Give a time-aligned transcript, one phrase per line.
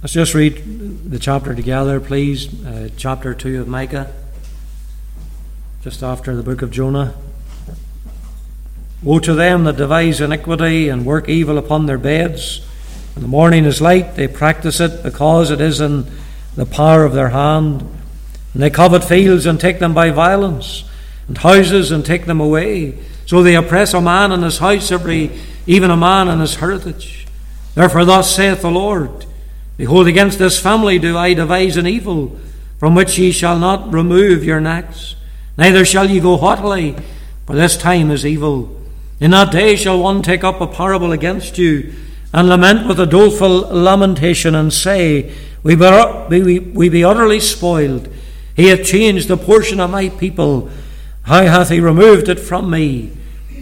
[0.00, 2.64] Let's just read the chapter together, please.
[2.64, 4.12] Uh, chapter 2 of Micah,
[5.82, 7.16] just after the book of Jonah.
[9.02, 12.64] Woe to them that devise iniquity and work evil upon their beds.
[13.16, 16.06] When the morning is light, they practice it because it is in
[16.54, 17.80] the power of their hand.
[18.54, 20.84] And they covet fields and take them by violence,
[21.26, 23.00] and houses and take them away.
[23.26, 25.32] So they oppress a man in his house, every
[25.66, 27.26] even a man in his heritage.
[27.74, 29.24] Therefore, thus saith the Lord
[29.78, 32.36] Behold, against this family do I devise an evil,
[32.78, 35.14] from which ye shall not remove your necks,
[35.56, 36.96] neither shall ye go haughtily,
[37.46, 38.76] for this time is evil.
[39.20, 41.94] In that day shall one take up a parable against you,
[42.34, 48.08] and lament with a doleful lamentation, and say, We be, we, be utterly spoiled.
[48.56, 50.70] He hath changed the portion of my people.
[51.22, 53.16] How hath he removed it from me?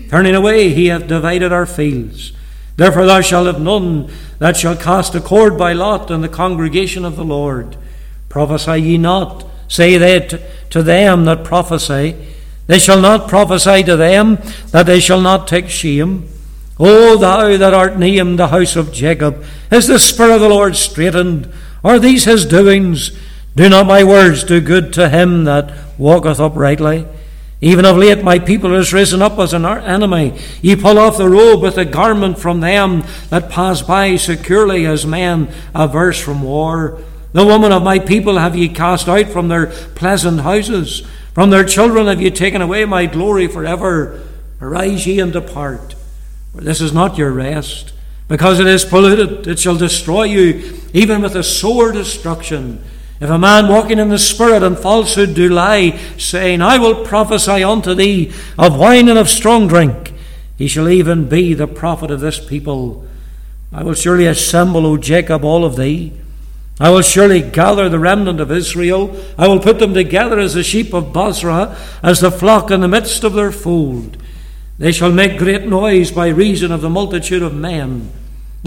[0.09, 2.32] Turning away, he hath divided our fields.
[2.76, 7.04] Therefore thou shalt have none that shall cast a cord by lot in the congregation
[7.04, 7.76] of the Lord.
[8.28, 10.20] Prophesy ye not, say they
[10.70, 12.16] to them that prophesy.
[12.66, 14.38] They shall not prophesy to them
[14.73, 16.29] that they shall not take shame.
[16.79, 20.76] O thou that art named the house of Jacob, is the Spirit of the Lord
[20.76, 21.51] straitened?
[21.82, 23.16] Are these his doings?
[23.54, 27.07] Do not my words do good to him that walketh uprightly?
[27.60, 30.38] Even of late my people is risen up as an enemy.
[30.60, 35.07] Ye pull off the robe with the garment from them that pass by securely as
[35.07, 37.02] men averse from war.
[37.32, 41.07] The woman of my people have ye cast out from their pleasant houses.
[41.32, 44.23] From their children have ye taken away my glory forever.
[44.60, 45.95] Arise ye and depart,
[46.54, 47.93] for this is not your rest.
[48.29, 52.82] Because it is polluted, it shall destroy you, even with a sore destruction.
[53.20, 57.64] If a man walking in the Spirit and falsehood do lie, saying, I will prophesy
[57.64, 60.12] unto thee of wine and of strong drink,
[60.58, 63.06] he shall even be the prophet of this people.
[63.73, 66.12] I will surely assemble, O Jacob, all of thee
[66.78, 69.16] I will surely gather the remnant of Israel.
[69.38, 72.88] I will put them together as the sheep of Bozrah, as the flock in the
[72.88, 74.18] midst of their fold.
[74.78, 78.12] They shall make great noise by reason of the multitude of men.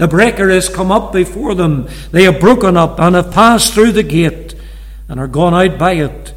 [0.00, 1.86] The breaker is come up before them.
[2.10, 4.54] They have broken up and have passed through the gate
[5.10, 6.32] and are gone out by it.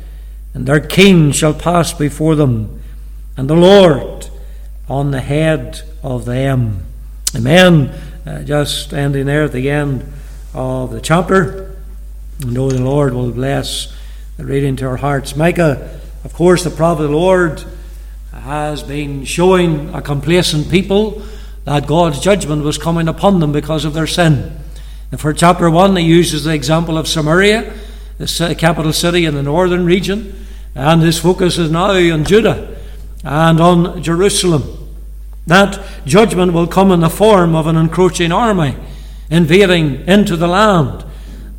[0.53, 2.81] And their king shall pass before them,
[3.37, 4.27] and the Lord
[4.89, 6.83] on the head of them.
[7.37, 7.97] Amen.
[8.25, 10.11] Uh, just ending there at the end
[10.53, 11.73] of the chapter.
[12.41, 13.95] And know the Lord will bless
[14.35, 15.37] the reading to our hearts.
[15.37, 17.63] Micah, of course, the prophet of the Lord,
[18.33, 21.23] has been showing a complacent people
[21.65, 24.57] that God's judgment was coming upon them because of their sin.
[25.11, 27.73] And for chapter 1, he uses the example of Samaria,
[28.17, 32.75] the capital city in the northern region, and his focus is now on Judah
[33.23, 34.63] and on Jerusalem.
[35.47, 38.75] That judgment will come in the form of an encroaching army
[39.29, 41.05] invading into the land.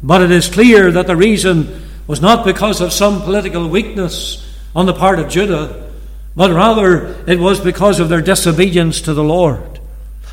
[0.02, 4.40] But it is clear that the reason was not because of some political weakness
[4.74, 5.90] on the part of Judah,
[6.36, 9.73] but rather it was because of their disobedience to the Lord.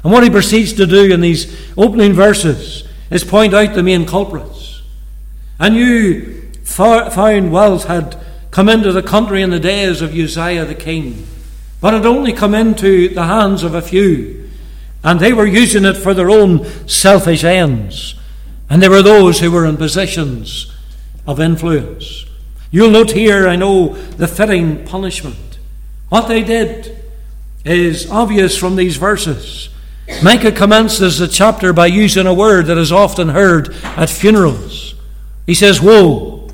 [0.04, 4.06] And what he proceeds to do in these opening verses is point out the main
[4.06, 4.82] culprits.
[5.60, 8.18] A new found wealth had
[8.50, 11.28] come into the country in the days of Uzziah the king,
[11.80, 14.50] but had only come into the hands of a few.
[15.04, 18.16] And they were using it for their own selfish ends.
[18.70, 20.72] And there were those who were in positions
[21.28, 22.26] of influence.
[22.72, 25.60] You'll note here, I know, the fitting punishment.
[26.10, 27.04] What they did
[27.66, 29.70] is obvious from these verses.
[30.24, 34.94] Micah commences the chapter by using a word that is often heard at funerals.
[35.46, 36.50] He says, Woe.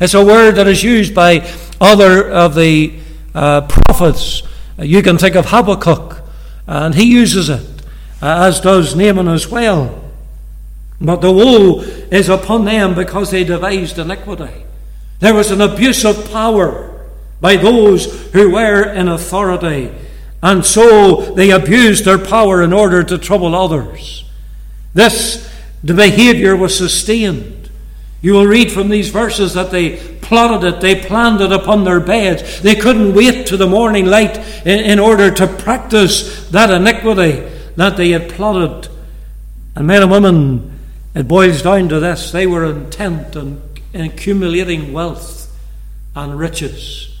[0.00, 1.50] It's a word that is used by
[1.80, 2.98] other of the
[3.34, 4.42] uh, prophets.
[4.78, 6.22] You can think of Habakkuk,
[6.66, 7.66] and he uses it
[8.20, 10.04] as does Nahum as well.
[11.00, 11.80] But the woe
[12.10, 14.64] is upon them because they devised iniquity.
[15.20, 17.06] There was an abuse of power
[17.40, 19.92] by those who were in authority,
[20.42, 24.24] and so they abused their power in order to trouble others.
[24.94, 25.48] This
[25.82, 27.70] the behavior was sustained.
[28.20, 32.00] You will read from these verses that they plotted it, they planned it upon their
[32.00, 32.60] beds.
[32.60, 34.36] They couldn't wait to the morning light
[34.66, 38.90] in, in order to practice that iniquity that they had plotted.
[39.76, 40.78] And men and women,
[41.14, 43.62] it boils down to this they were intent on
[43.94, 45.56] accumulating wealth
[46.16, 47.16] and riches.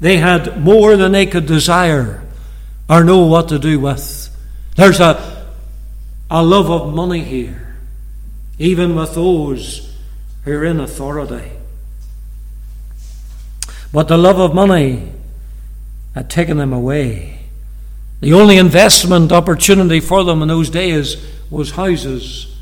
[0.00, 2.24] They had more than they could desire
[2.88, 4.34] or know what to do with.
[4.76, 5.46] There's a,
[6.30, 7.76] a love of money here,
[8.58, 9.94] even with those
[10.44, 11.52] who are in authority.
[13.92, 15.12] But the love of money
[16.14, 17.40] had taken them away.
[18.20, 22.56] The only investment opportunity for them in those days was houses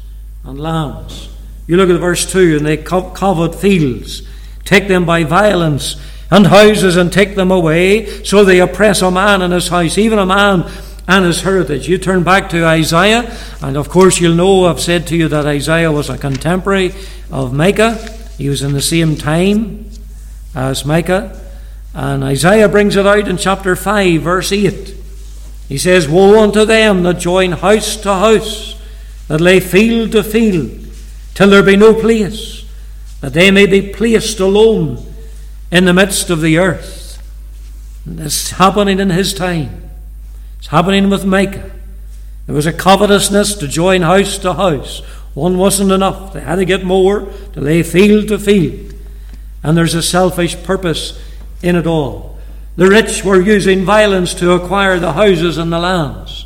[0.44, 1.28] and lands.
[1.66, 4.22] You look at verse 2 and they covet fields,
[4.64, 5.96] take them by violence,
[6.30, 8.24] and houses and take them away.
[8.24, 10.70] So they oppress a man and his house, even a man
[11.08, 11.88] and his heritage.
[11.88, 15.46] You turn back to Isaiah, and of course, you'll know I've said to you that
[15.46, 16.92] Isaiah was a contemporary
[17.30, 17.94] of Micah.
[18.38, 19.90] He was in the same time
[20.54, 21.40] as Micah.
[21.94, 24.94] And Isaiah brings it out in chapter 5, verse 8.
[25.68, 28.80] He says, Woe unto them that join house to house,
[29.28, 30.86] that lay field to field,
[31.34, 32.64] till there be no place,
[33.20, 35.04] that they may be placed alone
[35.70, 37.22] in the midst of the earth.
[38.04, 39.90] And is happening in his time.
[40.58, 41.70] It's happening with Micah.
[42.46, 45.00] There was a covetousness to join house to house.
[45.34, 46.32] One wasn't enough.
[46.32, 48.94] They had to get more, to lay field to field.
[49.62, 51.20] And there's a selfish purpose
[51.62, 52.38] in it all.
[52.76, 56.45] The rich were using violence to acquire the houses and the lands.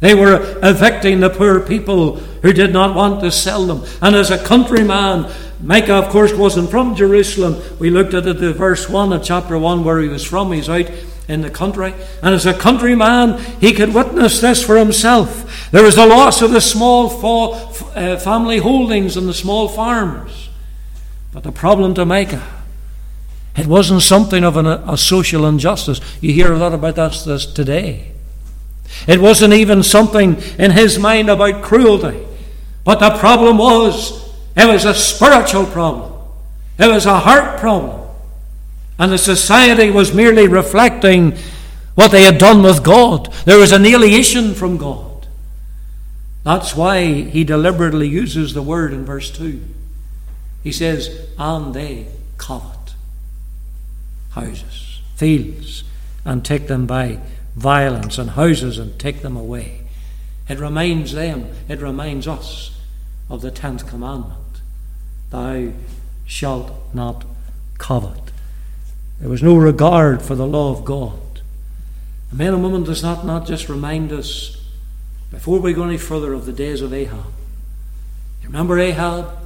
[0.00, 3.84] They were evicting the poor people who did not want to sell them.
[4.00, 5.30] And as a countryman,
[5.60, 7.60] Micah, of course, wasn't from Jerusalem.
[7.80, 10.52] We looked at the verse 1 of chapter 1, where he was from.
[10.52, 10.88] He's out
[11.26, 11.94] in the country.
[12.22, 15.70] And as a countryman, he could witness this for himself.
[15.72, 17.10] There was the loss of the small
[17.94, 20.48] uh, family holdings and the small farms.
[21.32, 22.46] But the problem to Micah,
[23.56, 26.00] it wasn't something of an, a social injustice.
[26.20, 27.12] You hear a lot about that
[27.54, 28.12] today.
[29.06, 32.26] It wasn't even something in his mind about cruelty.
[32.84, 36.12] But the problem was, it was a spiritual problem.
[36.78, 38.08] It was a heart problem.
[38.98, 41.36] And the society was merely reflecting
[41.94, 43.32] what they had done with God.
[43.44, 45.26] There was an alienation from God.
[46.44, 49.62] That's why he deliberately uses the word in verse 2.
[50.62, 52.06] He says, And they
[52.36, 52.94] covet
[54.30, 55.84] houses, fields,
[56.24, 57.20] and take them by
[57.58, 59.82] violence, and houses, and take them away.
[60.48, 62.80] It reminds them, it reminds us
[63.28, 64.38] of the tenth commandment
[65.30, 65.72] Thou
[66.24, 67.24] shalt not
[67.76, 68.32] covet.
[69.20, 71.42] There was no regard for the law of God.
[72.32, 74.56] A man and woman does not, not just remind us,
[75.30, 77.26] before we go any further, of the days of Ahab.
[78.42, 79.36] You remember Ahab?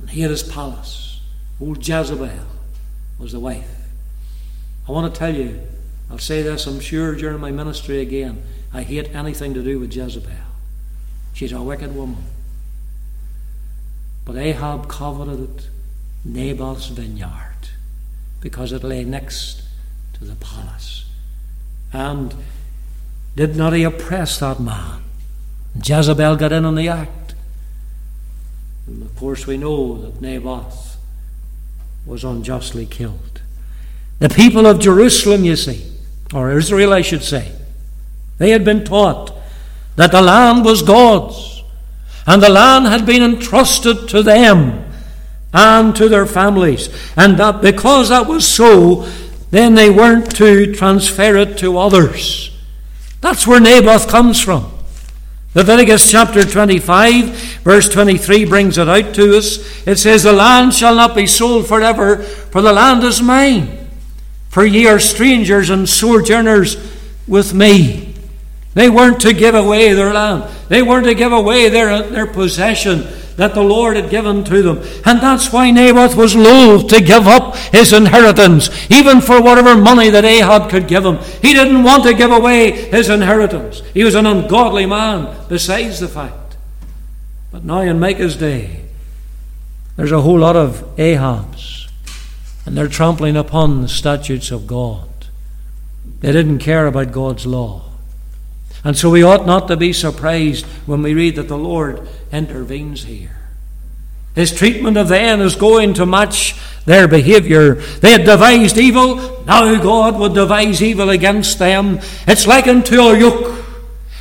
[0.00, 1.20] And he had his palace.
[1.60, 2.46] Old Jezebel
[3.18, 3.68] was the wife.
[4.88, 5.60] I want to tell you,
[6.10, 8.42] I'll say this, I'm sure, during my ministry again.
[8.72, 10.30] I hate anything to do with Jezebel.
[11.34, 12.24] She's a wicked woman.
[14.24, 15.64] But Ahab coveted
[16.24, 17.68] Naboth's vineyard
[18.40, 19.62] because it lay next
[20.14, 21.06] to the palace.
[21.92, 22.34] And
[23.36, 25.02] did not he oppress that man?
[25.82, 27.34] Jezebel got in on the act.
[28.86, 30.96] And of course, we know that Naboth
[32.04, 33.40] was unjustly killed.
[34.18, 35.84] The people of Jerusalem, you see,
[36.32, 37.52] or Israel, I should say,
[38.38, 39.32] they had been taught
[39.96, 41.62] that the land was God's,
[42.26, 44.84] and the land had been entrusted to them
[45.52, 46.88] and to their families.
[47.16, 49.08] And that because that was so,
[49.50, 52.56] then they weren't to transfer it to others.
[53.20, 54.70] That's where Naboth comes from.
[55.54, 57.24] Leviticus chapter 25,
[57.64, 59.86] verse 23 brings it out to us.
[59.86, 63.87] It says, The land shall not be sold forever, for the land is mine.
[64.58, 66.76] For ye are strangers and sojourners
[67.28, 68.12] with me.
[68.74, 70.52] They weren't to give away their land.
[70.66, 73.06] They weren't to give away their, their possession
[73.36, 74.78] that the Lord had given to them.
[75.04, 80.10] And that's why Naboth was loath to give up his inheritance, even for whatever money
[80.10, 81.18] that Ahab could give him.
[81.40, 83.82] He didn't want to give away his inheritance.
[83.94, 86.56] He was an ungodly man, besides the fact.
[87.52, 88.86] But now in Micah's day,
[89.94, 91.77] there's a whole lot of Ahabs,
[92.68, 95.08] and they're trampling upon the statutes of God.
[96.20, 97.92] They didn't care about God's law.
[98.84, 103.04] And so we ought not to be surprised when we read that the Lord intervenes
[103.04, 103.38] here.
[104.34, 107.76] His treatment of them is going to match their behavior.
[107.76, 112.00] They had devised evil, now God would devise evil against them.
[112.26, 113.64] It's like unto a yoke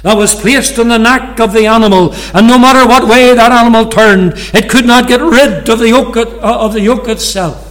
[0.04, 3.51] that was placed on the neck of the animal, and no matter what way that
[3.51, 7.66] animal turned, it could not get rid of the yoke, uh, of the yoke itself.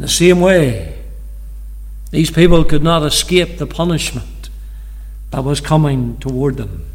[0.00, 0.96] In the same way,
[2.10, 4.48] these people could not escape the punishment
[5.30, 6.86] that was coming toward them.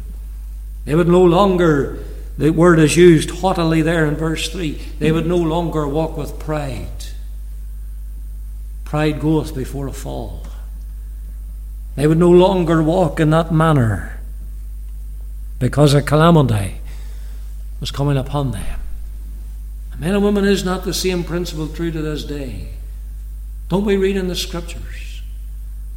[0.86, 2.02] They would no longer,
[2.36, 6.40] the word is used haughtily there in verse 3, they would no longer walk with
[6.40, 7.06] pride.
[8.84, 10.44] Pride goeth before a fall.
[11.94, 14.18] They would no longer walk in that manner
[15.60, 16.80] because a calamity
[17.78, 18.80] was coming upon them.
[19.96, 22.70] Men and women is not the same principle true to this day.
[23.68, 25.22] Don't we read in the scriptures?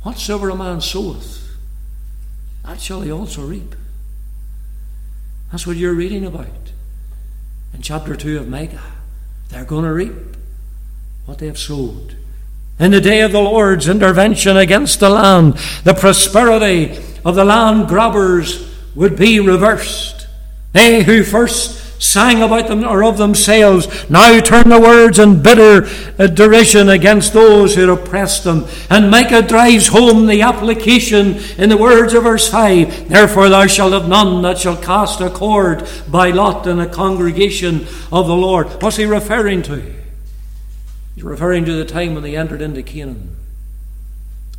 [0.03, 1.47] Whatsoever a man soweth,
[2.63, 3.75] that shall he also reap.
[5.51, 6.47] That's what you're reading about.
[7.73, 8.81] in chapter 2 of Micah.
[9.49, 10.13] They're going to reap
[11.25, 12.15] what they have sowed.
[12.79, 17.87] In the day of the Lord's intervention against the land, the prosperity of the land
[17.87, 20.27] grabbers would be reversed.
[20.73, 25.87] They who first sang about them or of themselves, now turn the words in bitter
[26.17, 28.65] uh, derision against those who oppressed them.
[28.89, 33.93] And Micah drives home the application in the words of verse 5 Therefore thou shalt
[33.93, 38.81] have none that shall cast a cord by lot in the congregation of the Lord.
[38.81, 39.93] What's he referring to?
[41.15, 43.35] He's referring to the time when they entered into Canaan.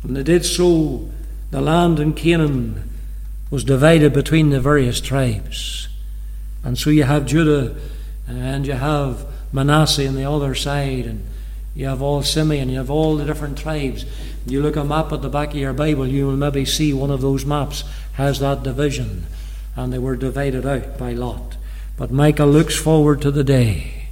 [0.03, 1.09] When they did so,
[1.49, 2.89] the land in Canaan
[3.49, 5.87] was divided between the various tribes.
[6.63, 7.75] And so you have Judah
[8.27, 11.25] and you have Manasseh on the other side, and
[11.75, 14.05] you have all Simeon, you have all the different tribes.
[14.45, 17.11] You look a map at the back of your Bible, you will maybe see one
[17.11, 19.25] of those maps has that division,
[19.75, 21.57] and they were divided out by lot.
[21.97, 24.07] But Micah looks forward to the day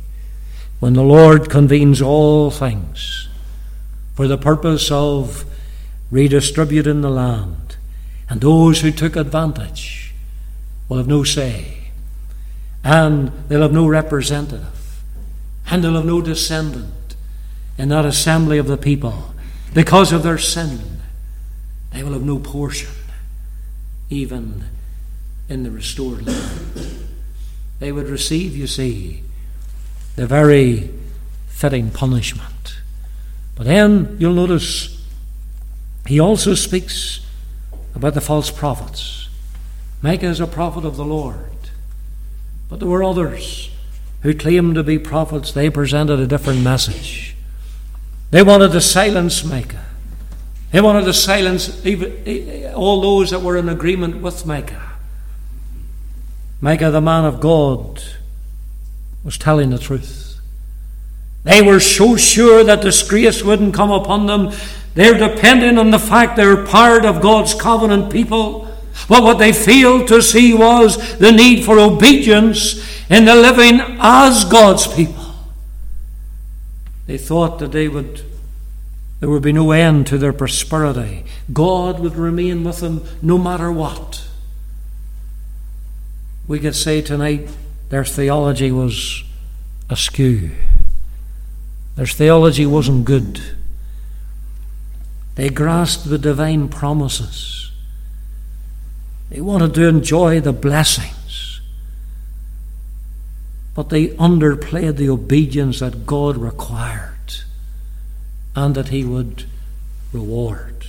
[0.79, 3.27] when the Lord convenes all things
[4.15, 5.45] for the purpose of
[6.11, 7.77] redistributing the land,
[8.29, 10.13] and those who took advantage
[10.87, 11.78] will have no say
[12.83, 15.03] and they'll have no representative,
[15.69, 17.15] and they'll have no descendant
[17.77, 19.33] in that assembly of the people.
[19.73, 21.01] Because of their sin,
[21.91, 22.89] they will have no portion,
[24.09, 24.65] even
[25.47, 27.07] in the restored land.
[27.79, 29.23] They would receive, you see,
[30.15, 30.91] the very
[31.47, 32.81] fitting punishment.
[33.55, 35.05] But then you'll notice
[36.05, 37.25] he also speaks
[37.95, 39.29] about the false prophets.
[40.01, 41.51] Micah is a prophet of the Lord.
[42.69, 43.71] But there were others
[44.21, 45.51] who claimed to be prophets.
[45.51, 47.35] They presented a different message.
[48.31, 49.85] They wanted to silence Micah.
[50.71, 54.91] They wanted to silence even, all those that were in agreement with Micah.
[56.61, 58.03] Micah, the man of God,
[59.23, 60.39] was telling the truth.
[61.43, 64.51] They were so sure that disgrace wouldn't come upon them.
[64.93, 68.68] They're dependent on the fact they're part of God's covenant people.
[69.07, 74.45] But what they failed to see was the need for obedience in the living as
[74.45, 75.33] God's people.
[77.07, 78.23] They thought that they would
[79.19, 81.25] there would be no end to their prosperity.
[81.51, 84.25] God would remain with them no matter what.
[86.47, 87.49] We could say tonight
[87.89, 89.23] their theology was
[89.89, 90.51] askew.
[91.95, 93.41] Their theology wasn't good.
[95.35, 97.68] They grasped the divine promises
[99.29, 101.61] they wanted to enjoy the blessings.
[103.75, 107.15] But they underplayed the obedience that God required
[108.55, 109.45] and that He would
[110.11, 110.87] reward.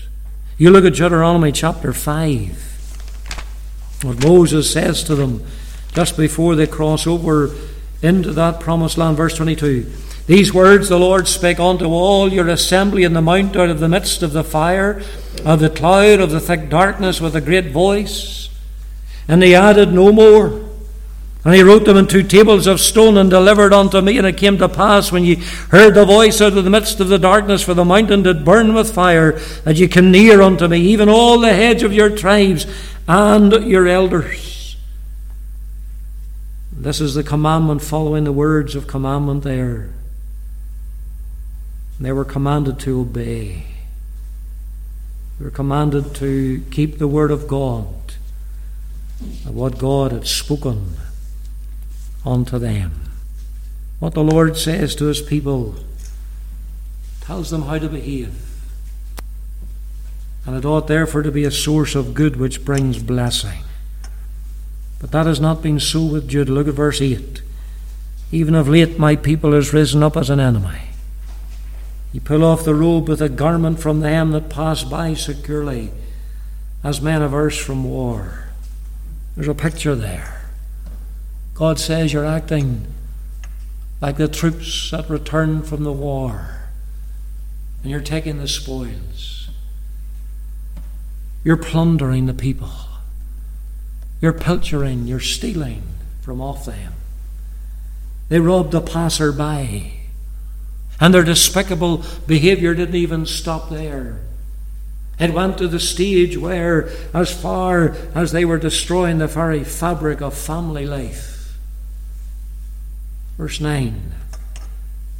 [0.56, 5.44] You look at Deuteronomy chapter 5, what Moses says to them
[5.92, 7.54] just before they cross over
[8.02, 9.92] into that promised land, verse 22.
[10.30, 13.88] These words the Lord spake unto all your assembly in the mount out of the
[13.88, 15.02] midst of the fire,
[15.44, 18.49] of the cloud, of the thick darkness, with a great voice.
[19.26, 20.70] And he added no more.
[21.44, 24.18] And he wrote them in two tables of stone and delivered unto me.
[24.18, 25.34] And it came to pass when ye
[25.70, 28.72] heard the voice out of the midst of the darkness, for the mountain did burn
[28.72, 29.32] with fire,
[29.64, 32.68] that ye came near unto me, even all the heads of your tribes
[33.08, 34.76] and your elders.
[36.70, 39.90] This is the commandment following the words of commandment there.
[42.00, 43.66] They were commanded to obey.
[45.38, 48.14] They were commanded to keep the word of God
[49.45, 50.95] and what God had spoken
[52.25, 53.11] unto them.
[53.99, 55.76] What the Lord says to his people
[57.21, 58.35] tells them how to behave.
[60.47, 63.62] And it ought therefore to be a source of good which brings blessing.
[65.00, 66.52] But that has not been so with Judah.
[66.52, 67.42] Look at verse 8.
[68.33, 70.89] Even of late my people has risen up as an enemy.
[72.12, 75.93] He pull off the robe with a garment from them that pass by securely,
[76.83, 78.47] as men averse from war.
[79.37, 80.50] There's a picture there.
[81.55, 82.87] God says you're acting
[84.00, 86.62] like the troops that return from the war,
[87.83, 89.50] and you're taking the spoils.
[91.45, 92.73] You're plundering the people.
[94.21, 95.83] You're pilchering, you're stealing
[96.21, 96.95] from off them.
[98.29, 100.00] They robbed the passer by.
[101.00, 104.21] And their despicable behavior didn't even stop there.
[105.19, 110.21] It went to the stage where, as far as they were destroying the very fabric
[110.21, 111.57] of family life.
[113.37, 114.12] Verse 9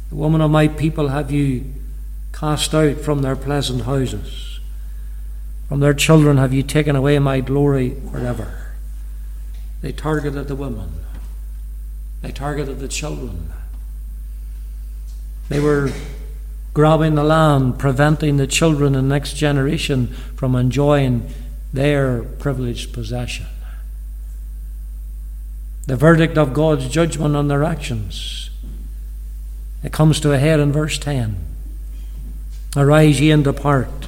[0.09, 1.73] The woman of my people have you
[2.33, 4.59] cast out from their pleasant houses.
[5.67, 8.73] From their children have you taken away my glory forever.
[9.81, 11.05] They targeted the women.
[12.21, 13.51] They targeted the children.
[15.51, 15.91] They were
[16.73, 21.29] grabbing the land, preventing the children and next generation from enjoying
[21.73, 23.47] their privileged possession.
[25.87, 28.49] The verdict of God's judgment on their actions.
[29.83, 31.35] It comes to a head in verse 10.
[32.77, 34.07] Arise ye and depart.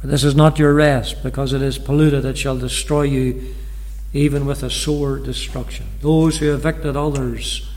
[0.00, 3.54] For this is not your rest, because it is polluted, it shall destroy you
[4.12, 5.86] even with a sore destruction.
[6.00, 7.68] Those who evicted others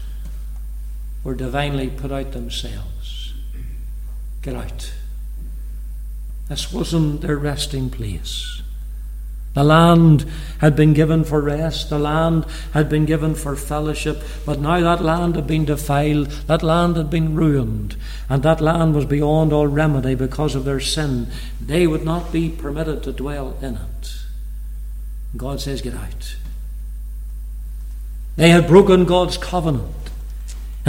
[1.24, 3.34] were divinely put out themselves.
[4.42, 4.94] Get out.
[6.48, 8.62] This wasn't their resting place.
[9.54, 10.26] The land
[10.60, 15.04] had been given for rest, the land had been given for fellowship, but now that
[15.04, 17.96] land had been defiled, that land had been ruined,
[18.30, 21.28] and that land was beyond all remedy because of their sin.
[21.60, 24.16] They would not be permitted to dwell in it.
[25.36, 26.36] God says, Get out.
[28.36, 30.09] They had broken God's covenant.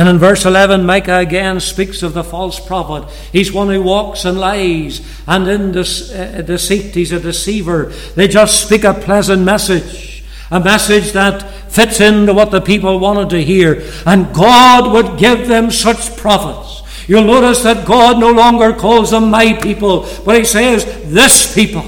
[0.00, 3.12] And in verse 11, Micah again speaks of the false prophet.
[3.32, 6.94] He's one who walks and lies and in uh, deceit.
[6.94, 7.92] He's a deceiver.
[8.14, 13.28] They just speak a pleasant message, a message that fits into what the people wanted
[13.28, 13.82] to hear.
[14.06, 16.80] And God would give them such prophets.
[17.06, 21.84] You'll notice that God no longer calls them my people, but He says, this people.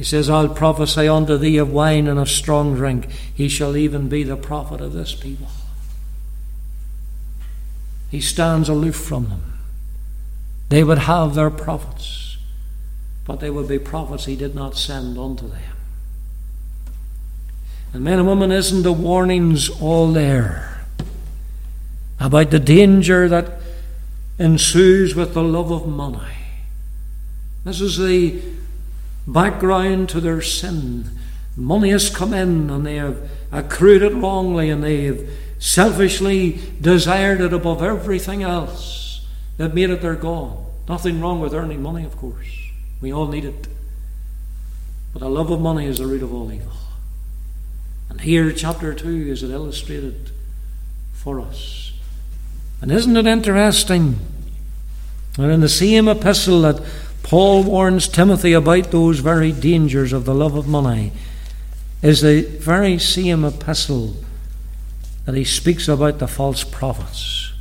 [0.00, 3.06] He says, I'll prophesy unto thee of wine and of strong drink.
[3.34, 5.48] He shall even be the prophet of this people.
[8.10, 9.58] He stands aloof from them.
[10.70, 12.38] They would have their prophets,
[13.26, 15.76] but they would be prophets he did not send unto them.
[17.92, 20.86] And men and women, isn't the warnings all there
[22.18, 23.60] about the danger that
[24.38, 26.24] ensues with the love of money?
[27.64, 28.40] This is the
[29.26, 31.10] background to their sin.
[31.56, 37.40] Money has come in and they have accrued it wrongly and they have selfishly desired
[37.40, 39.26] it above everything else.
[39.56, 40.56] They've made it their God.
[40.88, 42.70] Nothing wrong with earning money, of course.
[43.00, 43.68] We all need it.
[45.12, 46.72] But the love of money is the root of all evil.
[48.08, 50.30] And here, chapter 2, is it illustrated
[51.12, 51.92] for us.
[52.80, 54.18] And isn't it interesting
[55.36, 56.82] that in the same epistle that
[57.30, 61.12] Paul warns Timothy about those very dangers of the love of money,
[62.02, 64.16] is the very same epistle
[65.26, 67.52] that he speaks about the false prophets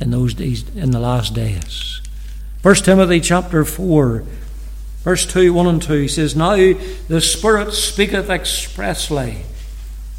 [0.00, 2.00] in those days, in the last days.
[2.62, 4.24] 1 Timothy chapter 4,
[5.04, 9.42] verse 2, 1 and 2, he says, Now the Spirit speaketh expressly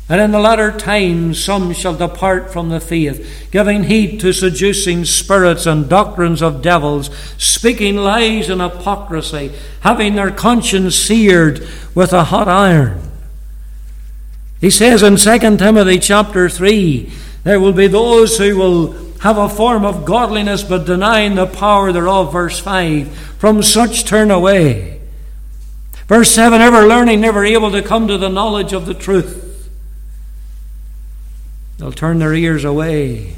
[0.09, 5.05] and in the latter times some shall depart from the faith, giving heed to seducing
[5.05, 12.25] spirits and doctrines of devils, speaking lies and hypocrisy, having their conscience seared with a
[12.25, 13.01] hot iron.
[14.59, 17.11] He says in 2 Timothy chapter 3,
[17.43, 21.91] there will be those who will have a form of godliness but denying the power
[21.91, 22.33] thereof.
[22.33, 23.07] Verse 5,
[23.39, 24.99] from such turn away.
[26.07, 29.50] Verse 7, ever learning, never able to come to the knowledge of the truth.
[31.81, 33.37] They'll turn their ears away.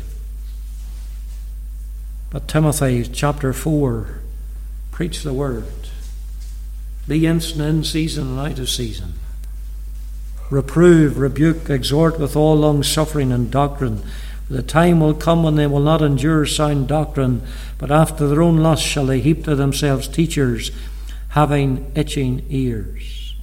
[2.29, 4.19] But Timothy chapter 4
[4.91, 5.63] preach the word.
[7.07, 9.13] Be instant in season and out of season.
[10.49, 13.99] Reprove, rebuke, exhort with all long suffering and doctrine.
[14.47, 17.43] For the time will come when they will not endure sound doctrine,
[17.77, 20.69] but after their own lust shall they heap to themselves teachers
[21.29, 23.35] having itching ears.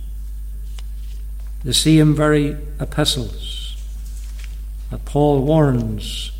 [1.64, 3.49] The same very epistles
[4.90, 6.32] that Paul warns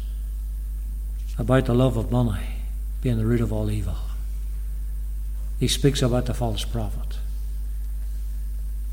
[1.38, 2.46] about the love of money
[3.02, 3.96] being the root of all evil.
[5.58, 7.18] He speaks about the false prophet.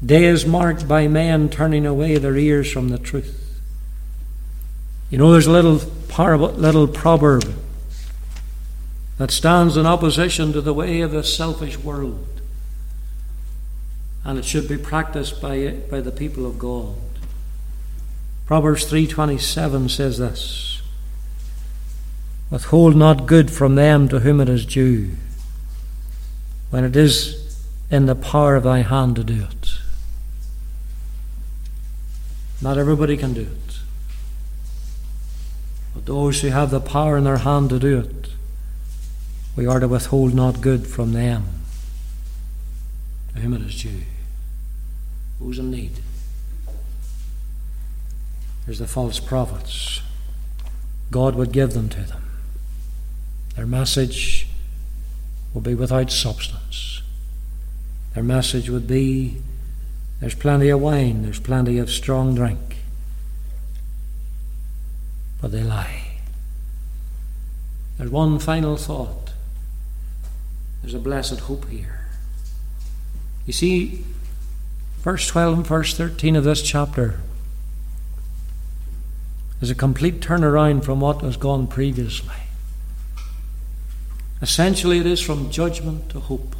[0.05, 3.61] Days marked by men turning away their ears from the truth.
[5.09, 7.53] You know, there's a little parable, little proverb
[9.17, 12.41] that stands in opposition to the way of the selfish world,
[14.23, 16.95] and it should be practiced by, by the people of God.
[18.47, 20.81] Proverbs 3:27 says this:
[22.49, 25.11] Withhold not good from them to whom it is due,
[26.69, 27.57] when it is
[27.91, 29.69] in the power of thy hand to do it.
[32.61, 33.79] Not everybody can do it.
[35.93, 38.29] But those who have the power in their hand to do it,
[39.57, 41.43] we are to withhold not good from them
[43.33, 44.03] to whom it is due.
[45.39, 45.99] Who's in need?
[48.67, 50.01] There's the false prophets.
[51.09, 52.21] God would give them to them.
[53.55, 54.45] Their message
[55.53, 57.01] will be without substance.
[58.13, 59.37] Their message would be
[60.19, 62.77] There's plenty of wine, there's plenty of strong drink.
[65.41, 66.17] But they lie.
[67.97, 69.31] There's one final thought.
[70.81, 72.01] There's a blessed hope here.
[73.45, 74.03] You see,
[75.03, 77.21] verse 12 and verse 13 of this chapter
[79.61, 82.35] is a complete turnaround from what has gone previously.
[84.41, 86.55] Essentially, it is from judgment to hope.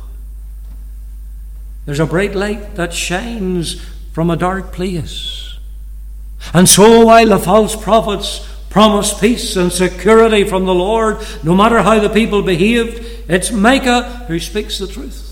[1.86, 3.82] There's a bright light that shines
[4.14, 5.58] from a dark place.
[6.54, 11.82] And so, while the false prophets promised peace and security from the Lord, no matter
[11.82, 15.24] how the people behaved, it's Micah who speaks the truth.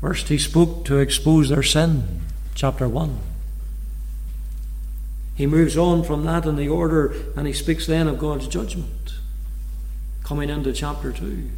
[0.00, 2.20] First, he spoke to expose their sin,
[2.54, 3.18] chapter 1.
[5.36, 9.14] He moves on from that in the order and he speaks then of God's judgment
[10.24, 11.48] coming into chapter 2.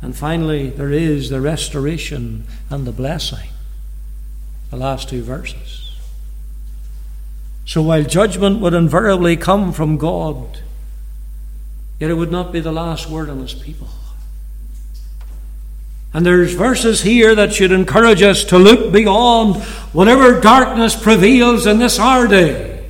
[0.00, 3.50] And finally, there is the restoration and the blessing,
[4.70, 5.98] the last two verses.
[7.66, 10.60] So while judgment would invariably come from God,
[11.98, 13.88] yet it would not be the last word on his people.
[16.12, 19.56] And there's verses here that should encourage us to look beyond
[19.92, 22.84] whatever darkness prevails in this our day,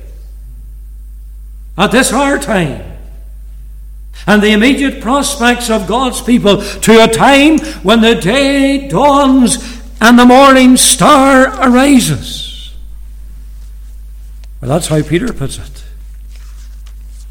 [1.77, 2.91] at this our time
[4.27, 10.17] and the immediate prospects of God's people to a time when the day dawns and
[10.17, 12.73] the morning star arises.
[14.59, 15.83] Well, that's how Peter puts it.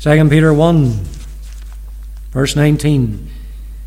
[0.01, 0.91] 2 Peter 1,
[2.33, 3.30] verse 19.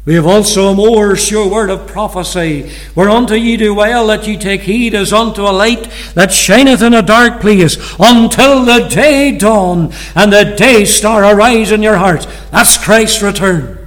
[0.05, 4.37] We have also a more sure word of prophecy, whereunto ye do well that ye
[4.37, 9.37] take heed as unto a light that shineth in a dark place, until the day
[9.37, 12.27] dawn and the day star arise in your hearts.
[12.51, 13.79] That's Christ's return.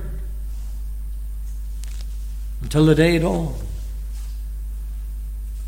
[2.62, 3.54] Until the day dawn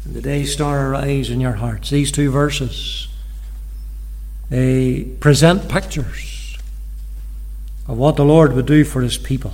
[0.07, 1.91] and the day star arise in your hearts.
[1.91, 3.09] These two verses,
[4.49, 6.57] they present pictures
[7.87, 9.53] of what the Lord would do for his people.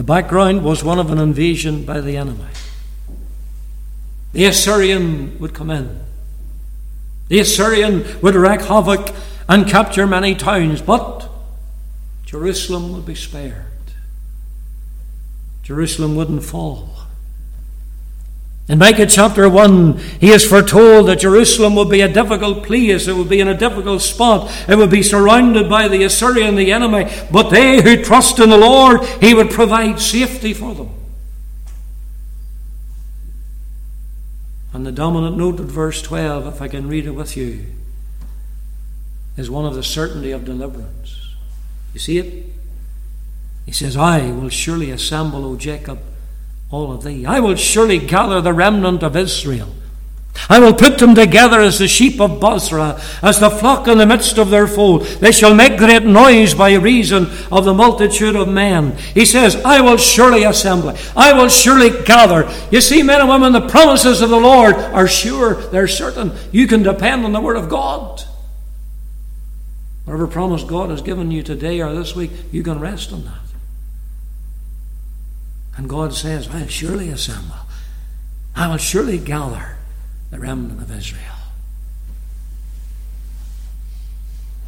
[0.00, 2.46] The background was one of an invasion by the enemy.
[4.32, 6.00] The Assyrian would come in.
[7.28, 9.14] The Assyrian would wreak havoc
[9.46, 11.28] and capture many towns, but
[12.24, 13.66] Jerusalem would be spared.
[15.62, 16.99] Jerusalem wouldn't fall.
[18.70, 23.08] In Micah chapter 1, he is foretold that Jerusalem will be a difficult place.
[23.08, 24.48] It will be in a difficult spot.
[24.68, 27.10] It will be surrounded by the Assyrian, the enemy.
[27.32, 30.90] But they who trust in the Lord, he would provide safety for them.
[34.72, 37.64] And the dominant note of verse 12, if I can read it with you,
[39.36, 41.34] is one of the certainty of deliverance.
[41.92, 42.46] You see it?
[43.66, 45.98] He says, I will surely assemble, O Jacob
[46.70, 47.26] all of thee.
[47.26, 49.68] I will surely gather the remnant of Israel.
[50.48, 54.06] I will put them together as the sheep of Bozrah, as the flock in the
[54.06, 55.02] midst of their fold.
[55.02, 58.96] They shall make great noise by reason of the multitude of men.
[59.14, 60.96] He says, I will surely assemble.
[61.16, 62.50] I will surely gather.
[62.70, 66.32] You see, men and women, the promises of the Lord are sure, they're certain.
[66.52, 68.22] You can depend on the Word of God.
[70.04, 73.49] Whatever promise God has given you today or this week, you can rest on that.
[75.80, 77.56] And God says, I'll surely assemble.
[78.54, 79.78] I will surely gather
[80.30, 81.22] the remnant of Israel.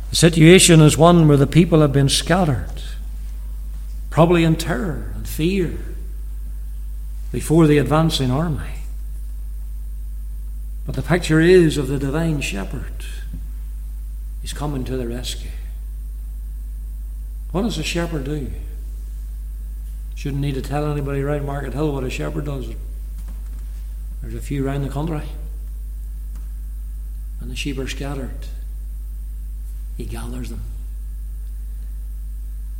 [0.09, 2.81] The situation is one where the people have been scattered,
[4.09, 5.77] probably in terror and fear
[7.31, 8.77] before the advancing army.
[10.87, 13.05] But the picture is of the divine shepherd.
[14.41, 15.51] He's coming to the rescue.
[17.51, 18.51] What does a shepherd do?
[20.15, 22.69] Shouldn't need to tell anybody around Markethill what a shepherd does.
[24.21, 25.23] There's a few round the country.
[27.41, 28.47] And the sheep are scattered.
[29.97, 30.63] He gathers them.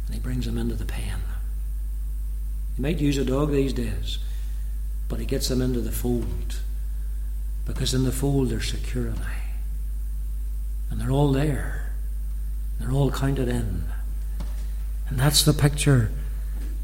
[0.07, 1.21] And he brings them into the pen.
[2.77, 4.19] He might use a dog these days,
[5.09, 6.61] but he gets them into the fold.
[7.67, 9.21] Because in the fold there's security.
[10.91, 11.93] And they're all there.
[12.79, 13.85] They're all counted in.
[15.09, 16.11] And that's the picture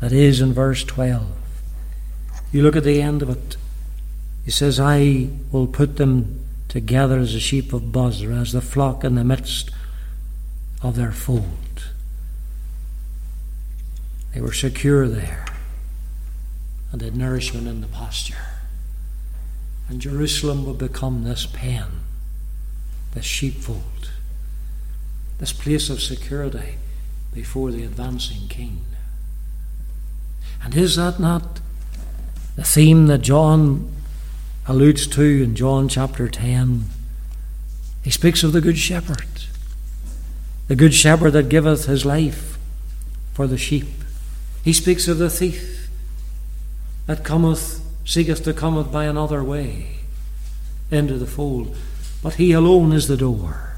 [0.00, 1.26] that is in verse 12.
[2.52, 3.56] You look at the end of it.
[4.44, 9.04] He says, I will put them together as a sheep of Bozrah, as the flock
[9.04, 9.70] in the midst
[10.82, 11.90] of their fold.
[14.34, 15.46] They were secure there
[16.92, 18.36] and had nourishment in the pasture.
[19.88, 21.86] And Jerusalem would become this pen,
[23.14, 24.10] this sheepfold,
[25.38, 26.76] this place of security
[27.32, 28.84] before the advancing king.
[30.62, 31.60] And is that not
[32.56, 33.90] the theme that John
[34.66, 36.84] alludes to in John chapter 10?
[38.02, 39.26] He speaks of the Good Shepherd,
[40.66, 42.58] the Good Shepherd that giveth his life
[43.34, 43.86] for the sheep.
[44.64, 45.90] He speaks of the thief
[47.06, 49.98] that cometh, seeketh to cometh by another way
[50.90, 51.74] into the fold.
[52.22, 53.74] But he alone is the door.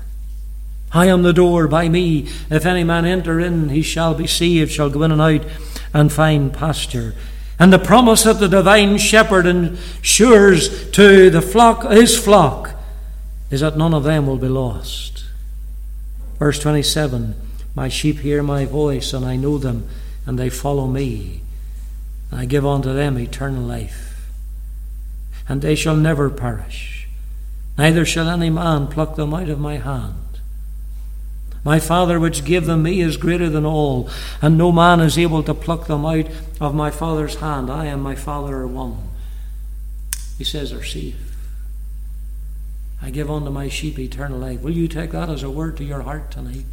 [0.93, 2.29] I am the door by me.
[2.51, 5.45] If any man enter in, he shall be saved, shall go in and out
[5.93, 7.15] and fine pasture.
[7.59, 12.71] And the promise that the divine shepherd ensures to the flock, his flock,
[13.51, 15.25] is that none of them will be lost.
[16.39, 17.35] Verse 27
[17.75, 19.87] My sheep hear my voice, and I know them,
[20.25, 21.43] and they follow me.
[22.31, 24.31] And I give unto them eternal life,
[25.49, 27.09] and they shall never perish,
[27.77, 30.15] neither shall any man pluck them out of my hand.
[31.65, 34.09] My Father which gave them me is greater than all,
[34.41, 36.27] and no man is able to pluck them out
[36.61, 37.71] of my Father's hand.
[37.71, 38.97] I and my Father are one.
[40.39, 41.17] He says they're safe.
[43.03, 44.61] I give unto my sheep eternal life.
[44.61, 46.67] Will you take that as a word to your heart tonight?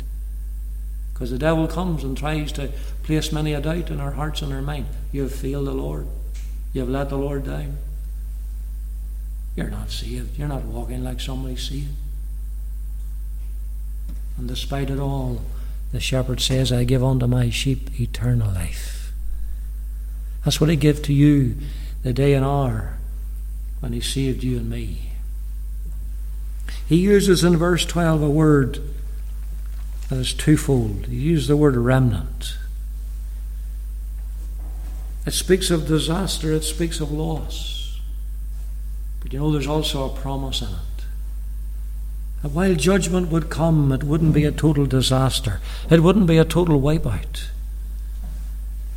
[1.13, 2.71] Because the devil comes and tries to
[3.03, 4.85] place many a doubt in our hearts and our mind.
[5.11, 6.07] You have failed the Lord.
[6.73, 7.77] You have let the Lord down.
[9.55, 10.37] You're not saved.
[10.37, 11.89] You're not walking like somebody saved.
[14.37, 15.41] And despite it all,
[15.91, 19.11] the shepherd says, I give unto my sheep eternal life.
[20.43, 21.55] That's what he gave to you
[22.03, 22.97] the day and hour
[23.79, 25.11] when he saved you and me.
[26.87, 28.79] He uses in verse 12 a word
[30.09, 31.07] that is twofold.
[31.07, 32.57] He uses the word remnant.
[35.25, 37.99] It speaks of disaster, it speaks of loss.
[39.19, 40.96] But you know, there's also a promise in it.
[42.41, 45.59] While judgment would come, it wouldn't be a total disaster.
[45.89, 47.47] It wouldn't be a total wipeout.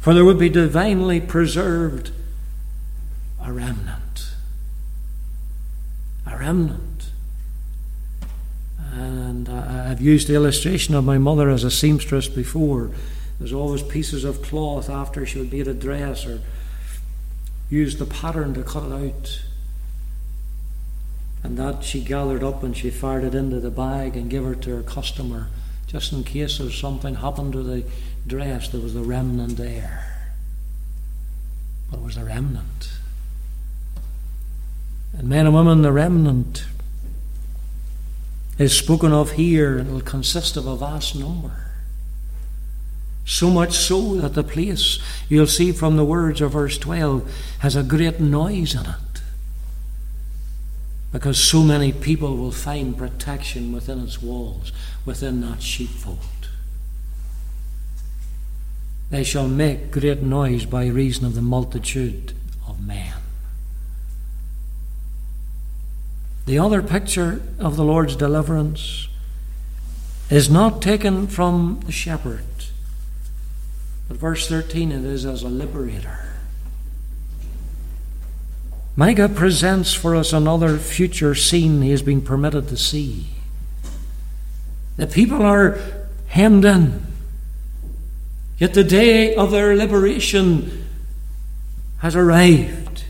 [0.00, 2.10] For there would be divinely preserved
[3.42, 4.32] a remnant.
[6.26, 7.10] A remnant.
[8.92, 12.90] And I've used the illustration of my mother as a seamstress before.
[13.38, 16.42] There's always pieces of cloth after she would made a dress or
[17.70, 19.42] used the pattern to cut it out.
[21.42, 24.62] And that she gathered up and she fired it into the bag and gave it
[24.62, 25.48] to her customer
[25.90, 27.82] just in case if something happened to the
[28.24, 30.30] dress, there was a remnant there.
[31.90, 32.92] But it was a remnant.
[35.18, 36.64] And men and women, the remnant
[38.56, 41.72] is spoken of here and will consist of a vast number.
[43.24, 47.28] So much so that the place, you'll see from the words of verse 12,
[47.60, 49.09] has a great noise in it
[51.12, 54.72] because so many people will find protection within its walls,
[55.04, 56.18] within that sheepfold.
[59.10, 62.32] They shall make great noise by reason of the multitude
[62.68, 63.14] of men.
[66.46, 69.08] The other picture of the Lord's deliverance
[70.30, 72.44] is not taken from the shepherd,
[74.08, 76.29] but verse 13 it is as a liberator.
[78.96, 83.28] Micah presents for us another future scene he has been permitted to see.
[84.96, 85.78] The people are
[86.26, 87.06] hemmed in,
[88.58, 90.86] yet the day of their liberation
[91.98, 93.04] has arrived.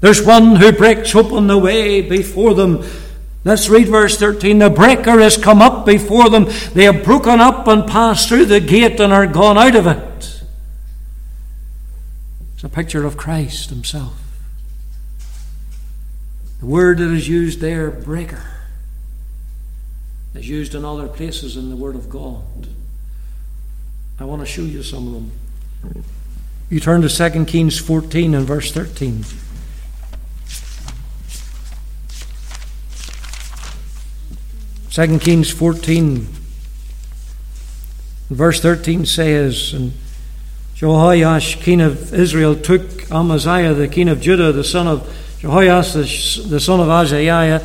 [0.00, 2.84] There's one who breaks open the way before them.
[3.44, 4.58] Let's read verse 13.
[4.58, 6.46] The breaker has come up before them.
[6.74, 10.42] They have broken up and passed through the gate and are gone out of it.
[12.54, 14.21] It's a picture of Christ Himself.
[16.62, 18.40] The word that is used there, breaker,
[20.32, 22.68] is used in other places in the Word of God.
[24.20, 26.04] I want to show you some of them.
[26.70, 29.24] You turn to 2 Kings 14 and verse 13.
[34.88, 36.28] Second Kings 14,
[38.30, 39.94] verse 13 says, And
[40.76, 46.48] Jehoash, king of Israel, took Amaziah, the king of Judah, the son of Jehoash, the,
[46.48, 47.60] the son of Azariah,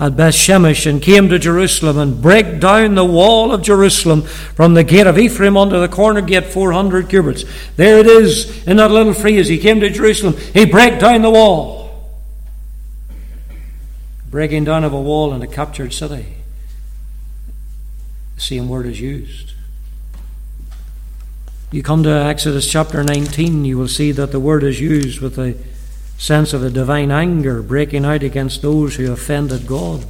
[0.00, 4.82] at Bethshemesh and came to Jerusalem and break down the wall of Jerusalem from the
[4.82, 7.44] gate of Ephraim unto the corner gate 400 cubits.
[7.76, 9.46] There it is in that little frieze.
[9.46, 10.36] He came to Jerusalem.
[10.36, 12.18] He break down the wall.
[14.28, 16.34] Breaking down of a wall in a captured city.
[18.34, 19.52] The same word is used.
[21.70, 25.38] You come to Exodus chapter 19, you will see that the word is used with
[25.38, 25.56] a
[26.18, 30.04] sense of a divine anger breaking out against those who offended God.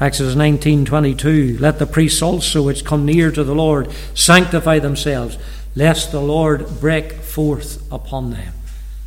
[0.00, 5.38] Exodus 19:22 Let the priests also which come near to the Lord sanctify themselves.
[5.74, 8.54] lest the Lord break forth upon them.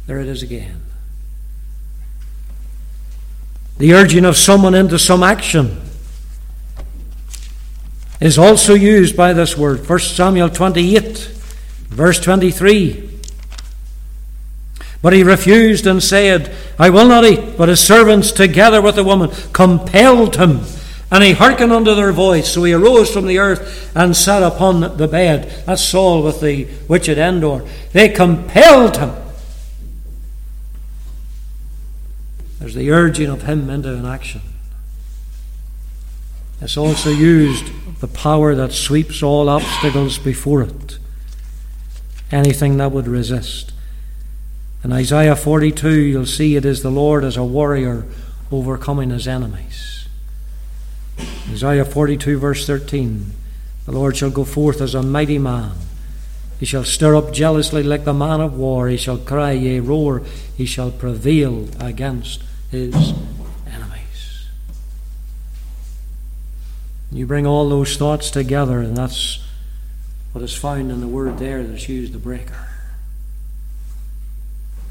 [0.06, 0.82] There it is again.
[3.80, 5.82] The urging of someone into some action
[8.22, 9.90] is also used by this word.
[9.90, 11.18] 1 Samuel 28,
[11.90, 13.09] verse 23.
[15.02, 17.58] But he refused and said, I will not eat.
[17.58, 20.62] But his servants, together with the woman, compelled him.
[21.12, 22.54] And he hearkened unto their voice.
[22.54, 25.64] So he arose from the earth and sat upon the bed.
[25.66, 27.66] That's Saul with the witch at Endor.
[27.94, 29.16] They compelled him.
[32.60, 34.42] There's the urging of him into an action.
[36.62, 41.00] It's also used the power that sweeps all obstacles before it.
[42.32, 43.72] Anything that would resist.
[44.84, 48.06] In Isaiah 42, you'll see it is the Lord as a warrior
[48.52, 50.08] overcoming his enemies.
[51.50, 53.32] Isaiah 42, verse 13
[53.86, 55.74] The Lord shall go forth as a mighty man.
[56.60, 58.88] He shall stir up jealously like the man of war.
[58.88, 60.22] He shall cry, yea, roar.
[60.56, 62.96] He shall prevail against his
[63.66, 64.48] enemies.
[67.12, 69.44] You bring all those thoughts together, and that's
[70.32, 72.69] what is found in the word there that's used, the breaker.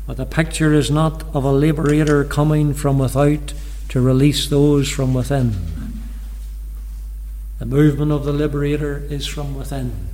[0.08, 3.52] But the picture is not of a liberator coming from without
[3.90, 5.52] to release those from within.
[7.58, 10.08] The movement of the liberator is from within,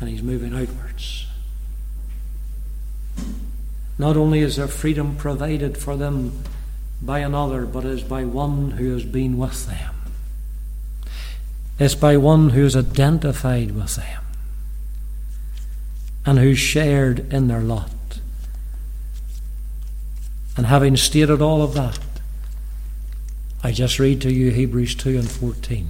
[0.00, 1.26] and he's moving outwards.
[3.98, 6.42] Not only is there freedom provided for them
[7.02, 9.94] by another, but is by one who has been with them.
[11.78, 14.23] It's by one who is identified with them
[16.26, 17.90] and who shared in their lot.
[20.56, 21.98] And having stated all of that,
[23.62, 25.88] I just read to you Hebrews 2 and 14.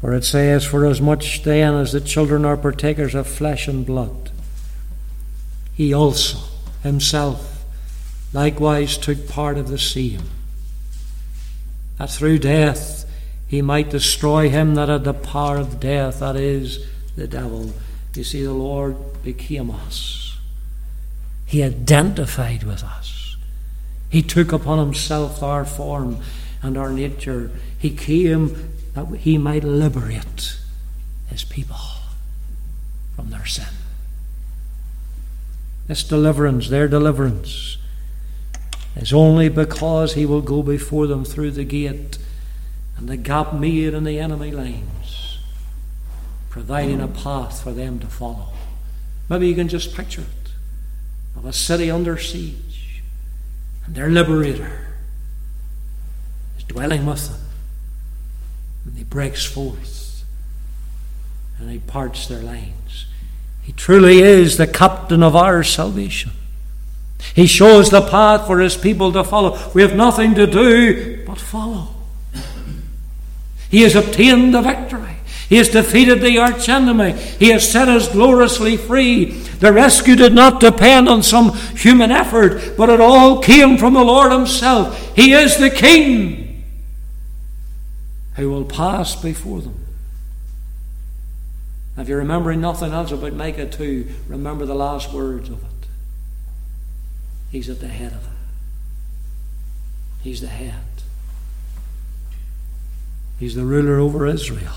[0.00, 3.86] For it says, For as much then as the children are partakers of flesh and
[3.86, 4.30] blood,
[5.74, 6.38] he also
[6.82, 7.64] himself
[8.32, 10.22] likewise took part of the same,
[11.98, 13.08] that through death
[13.46, 17.72] he might destroy him that had the power of death, that is, the devil
[18.16, 20.38] you see, the Lord became us.
[21.46, 23.36] He identified with us.
[24.10, 26.18] He took upon himself our form
[26.62, 27.50] and our nature.
[27.78, 30.56] He came that he might liberate
[31.28, 31.76] his people
[33.16, 33.72] from their sin.
[35.86, 37.78] This deliverance, their deliverance,
[38.96, 42.18] is only because he will go before them through the gate
[42.96, 44.86] and the gap made in the enemy line
[46.52, 48.48] providing a path for them to follow.
[49.30, 50.50] Maybe you can just picture it
[51.34, 53.02] of a city under siege,
[53.86, 54.88] and their liberator
[56.58, 57.40] is dwelling with them,
[58.84, 60.24] and he breaks forth
[61.58, 63.06] and he parts their lines.
[63.62, 66.32] He truly is the captain of our salvation.
[67.34, 69.58] He shows the path for his people to follow.
[69.72, 71.88] We have nothing to do but follow.
[73.70, 75.11] He has obtained the victory.
[75.52, 77.12] He has defeated the arch enemy.
[77.12, 79.26] He has set us gloriously free.
[79.26, 84.02] The rescue did not depend on some human effort, but it all came from the
[84.02, 85.14] Lord Himself.
[85.14, 86.64] He is the King
[88.36, 89.78] who will pass before them.
[91.98, 95.86] If you're remembering nothing else about Micah 2, remember the last words of it.
[97.50, 98.38] He's at the head of it.
[100.22, 100.80] He's the head.
[103.38, 104.72] He's the ruler over Israel.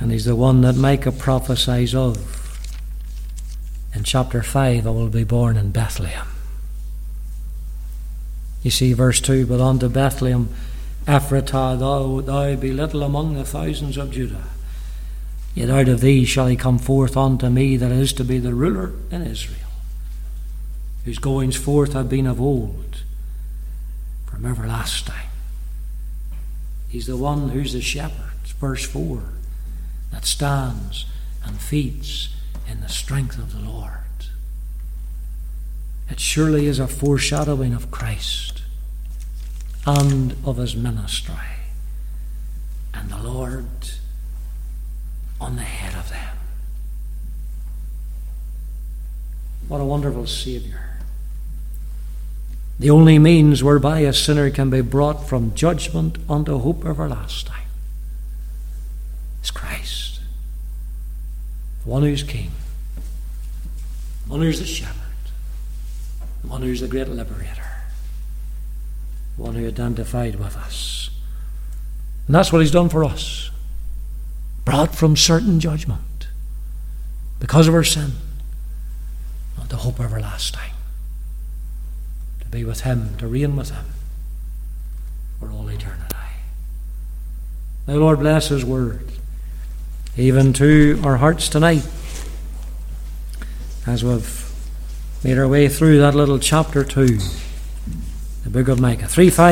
[0.00, 2.38] And he's the one that Micah prophesies of.
[3.94, 6.26] In chapter 5, I will be born in Bethlehem.
[8.62, 10.48] You see, verse 2 But unto Bethlehem,
[11.06, 14.44] Ephratah, thou, thou be little among the thousands of Judah.
[15.54, 18.54] Yet out of thee shall he come forth unto me that is to be the
[18.54, 19.58] ruler in Israel,
[21.04, 23.02] whose goings forth have been of old,
[24.24, 25.14] from everlasting.
[26.88, 28.30] He's the one who's the shepherd.
[28.60, 29.22] Verse 4
[30.12, 31.06] that stands
[31.44, 32.34] and feeds
[32.70, 33.90] in the strength of the Lord.
[36.08, 38.62] It surely is a foreshadowing of Christ
[39.86, 41.34] and of his ministry,
[42.94, 43.66] and the Lord
[45.40, 46.36] on the head of them.
[49.66, 50.98] What a wonderful Saviour.
[52.78, 57.52] The only means whereby a sinner can be brought from judgment unto hope everlasting
[59.42, 60.01] is Christ.
[61.84, 62.50] The one who's king,
[64.26, 64.96] one who's the shepherd,
[66.42, 67.70] one who's the great liberator,
[69.36, 71.10] one who identified with us.
[72.26, 73.50] And that's what He's done for us.
[74.64, 76.28] Brought from certain judgment.
[77.40, 78.12] Because of our sin.
[79.60, 80.70] Unto hope everlasting.
[82.40, 83.86] To be with Him, to reign with Him.
[85.40, 86.14] For all eternity.
[87.88, 89.10] Now, Lord, bless His word,
[90.16, 91.86] even to our hearts tonight,
[93.86, 94.52] as we've
[95.24, 97.18] made our way through that little chapter 2,
[98.44, 99.08] the book of Micah.
[99.08, 99.50] 3 5